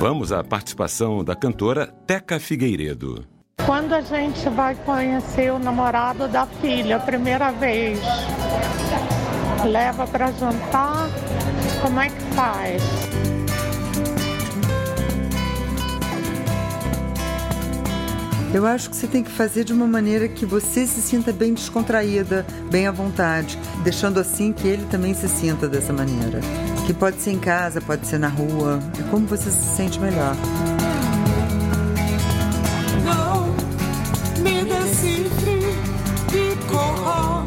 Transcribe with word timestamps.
Vamos 0.00 0.32
à 0.32 0.42
participação 0.42 1.22
da 1.22 1.36
cantora 1.36 1.86
Teca 2.06 2.40
Figueiredo. 2.40 3.22
Quando 3.66 3.92
a 3.92 4.00
gente 4.00 4.48
vai 4.48 4.74
conhecer 4.74 5.52
o 5.52 5.58
namorado 5.58 6.26
da 6.26 6.46
filha, 6.46 6.98
primeira 6.98 7.52
vez, 7.52 8.00
leva 9.62 10.06
para 10.06 10.32
jantar, 10.32 11.06
como 11.82 12.00
é 12.00 12.08
que 12.08 12.20
faz? 12.34 13.29
Eu 18.52 18.66
acho 18.66 18.90
que 18.90 18.96
você 18.96 19.06
tem 19.06 19.22
que 19.22 19.30
fazer 19.30 19.62
de 19.62 19.72
uma 19.72 19.86
maneira 19.86 20.26
que 20.26 20.44
você 20.44 20.84
se 20.84 21.00
sinta 21.00 21.32
bem 21.32 21.54
descontraída, 21.54 22.44
bem 22.68 22.84
à 22.84 22.90
vontade, 22.90 23.56
deixando 23.84 24.18
assim 24.18 24.52
que 24.52 24.66
ele 24.66 24.84
também 24.86 25.14
se 25.14 25.28
sinta 25.28 25.68
dessa 25.68 25.92
maneira. 25.92 26.40
Que 26.84 26.92
pode 26.92 27.20
ser 27.20 27.30
em 27.30 27.38
casa, 27.38 27.80
pode 27.80 28.08
ser 28.08 28.18
na 28.18 28.26
rua, 28.26 28.80
é 28.98 29.08
como 29.08 29.24
você 29.24 29.48
se 29.52 29.76
sente 29.76 30.00
melhor. 30.00 30.34
Não 33.04 33.54
me 34.42 34.64
decifre 34.64 35.60
de 36.32 36.56
cor. 36.68 37.44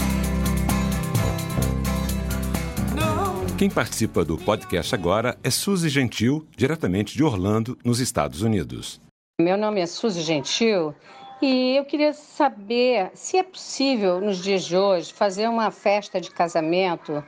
Não. 2.95 3.45
Quem 3.57 3.69
participa 3.69 4.23
do 4.23 4.37
podcast 4.37 4.95
agora 4.95 5.37
é 5.43 5.49
Suzy 5.49 5.89
Gentil, 5.89 6.47
diretamente 6.55 7.13
de 7.13 7.25
Orlando, 7.25 7.77
nos 7.83 7.99
Estados 7.99 8.41
Unidos. 8.41 9.02
Meu 9.41 9.57
nome 9.57 9.81
é 9.81 9.87
Suzy 9.87 10.21
Gentil 10.21 10.93
e 11.41 11.75
eu 11.75 11.85
queria 11.85 12.13
saber 12.13 13.09
se 13.15 13.35
é 13.35 13.41
possível, 13.41 14.21
nos 14.21 14.37
dias 14.37 14.63
de 14.63 14.77
hoje, 14.77 15.11
fazer 15.11 15.47
uma 15.47 15.71
festa 15.71 16.21
de 16.21 16.29
casamento 16.29 17.23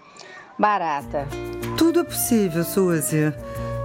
barata. 0.59 1.28
Tudo 1.75 2.02
é 2.02 2.03
possível, 2.03 2.64
Suzy. 2.64 3.34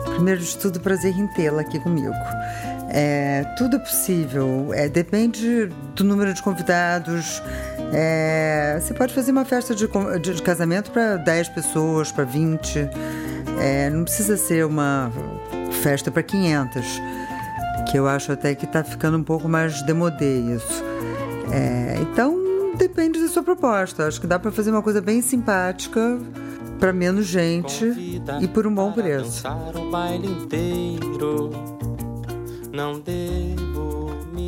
Primeiro 0.05 0.43
de 0.43 0.55
tudo, 0.59 0.79
prazer 0.81 1.19
em 1.19 1.27
tê-la 1.29 1.63
aqui 1.63 1.81
comigo. 1.81 2.13
É, 2.91 3.43
tudo 3.57 3.77
é 3.77 3.79
possível. 3.79 4.69
É, 4.75 4.87
depende 4.87 5.69
do 5.97 6.05
número 6.05 6.35
de 6.35 6.43
convidados. 6.43 7.43
É, 7.95 8.79
você 8.79 8.93
pode 8.93 9.15
fazer 9.15 9.33
uma 9.33 9.47
festa 9.47 9.75
de, 9.75 9.89
de, 10.21 10.35
de 10.35 10.43
casamento 10.43 10.91
para 10.91 11.17
10 11.17 11.49
pessoas, 11.49 12.13
para 12.13 12.25
20. 12.25 12.81
É, 13.59 13.89
não 13.89 14.05
precisa 14.05 14.37
ser 14.37 14.67
uma 14.67 15.11
festa 15.83 16.11
para 16.11 16.23
500. 16.23 17.01
Que 17.91 17.99
eu 17.99 18.07
acho 18.07 18.33
até 18.33 18.55
que 18.55 18.67
está 18.67 18.85
ficando 18.85 19.19
um 19.19 19.25
pouco 19.25 19.49
mais 19.49 19.83
demodê 19.83 20.39
isso. 20.39 20.83
É, 21.53 21.99
então, 22.01 22.75
depende 22.77 23.21
da 23.21 23.29
sua 23.29 23.43
proposta. 23.43 24.07
Acho 24.07 24.21
que 24.21 24.27
dá 24.27 24.39
para 24.39 24.53
fazer 24.53 24.71
uma 24.71 24.83
coisa 24.83 25.01
bem 25.01 25.21
simpática 25.21 26.19
para 26.79 26.93
menos 26.93 27.27
gente 27.27 27.85
e 28.41 28.49
por 28.49 28.67
um 28.67 28.75
bom 28.75 28.93
preço. 28.93 29.43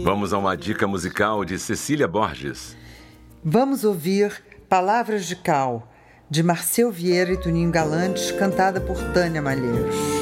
Vamos 0.05 0.33
a 0.33 0.39
uma 0.39 0.57
dica 0.57 0.87
musical 0.87 1.45
de 1.45 1.59
Cecília 1.59 2.09
Borges. 2.09 2.77
Vamos 3.45 3.85
ouvir 3.85 4.33
Palavras 4.69 5.27
de 5.27 5.37
Cal, 5.37 5.89
de 6.31 6.43
Marcel 6.43 6.91
Vieira 6.91 7.33
e 7.33 7.37
Tuninho 7.37 7.71
Galantes, 7.71 8.31
cantada 8.33 8.81
por 8.81 8.97
Tânia 9.13 9.43
Malheiros. 9.43 10.22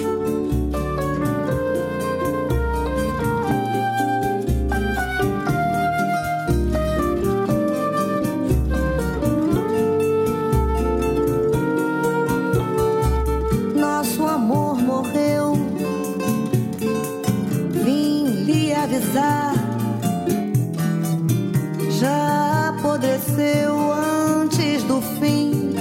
Apodreceu 23.40 23.92
antes 23.92 24.82
do 24.84 25.00
fim 25.00 25.72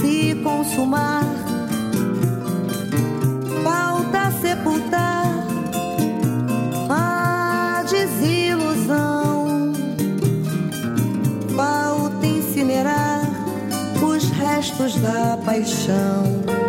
se 0.00 0.34
consumar. 0.42 1.24
Falta 3.64 4.30
sepultar 4.40 5.26
a 6.88 7.84
desilusão. 7.88 9.72
Falta 11.56 12.26
incinerar 12.26 13.22
os 14.02 14.30
restos 14.30 14.94
da 14.96 15.36
paixão. 15.44 16.59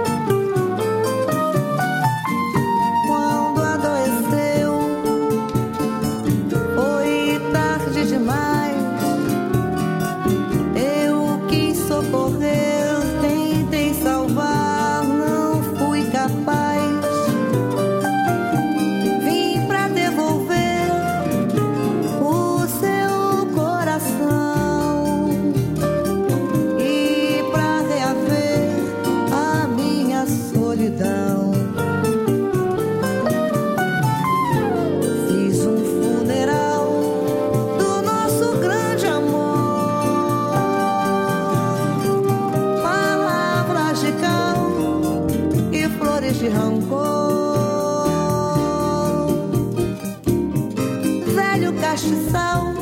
Velho 52.01 52.15
castiçal 52.15 52.73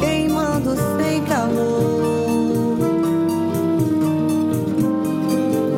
queimando 0.00 0.74
sem 0.98 1.24
calor. 1.24 2.78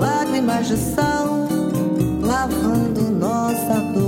Lágrimas 0.00 0.68
de 0.68 0.76
sal 0.76 1.46
lavando 2.22 3.02
nossa 3.10 3.80
dor. 3.92 4.07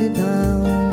solidão. 0.00 0.89